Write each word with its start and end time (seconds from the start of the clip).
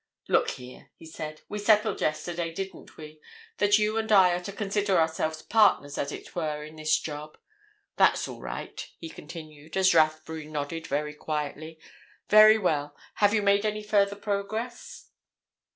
"Look 0.27 0.49
here," 0.49 0.89
he 0.97 1.05
said. 1.05 1.41
"We 1.47 1.59
settled 1.59 2.01
yesterday, 2.01 2.51
didn't 2.51 2.97
we, 2.97 3.21
that 3.59 3.77
you 3.77 3.97
and 3.99 4.11
I 4.11 4.31
are 4.33 4.39
to 4.45 4.51
consider 4.51 4.97
ourselves 4.99 5.43
partners, 5.43 5.95
as 5.95 6.11
it 6.11 6.35
were, 6.35 6.63
in 6.63 6.75
this 6.75 6.97
job? 6.97 7.37
That's 7.97 8.27
all 8.27 8.41
right," 8.41 8.83
he 8.97 9.09
continued, 9.09 9.77
as 9.77 9.93
Rathbury 9.93 10.47
nodded 10.47 10.87
very 10.87 11.13
quietly. 11.13 11.77
"Very 12.29 12.57
well—have 12.57 13.31
you 13.31 13.43
made 13.43 13.63
any 13.63 13.83
further 13.83 14.15
progress?" 14.15 15.11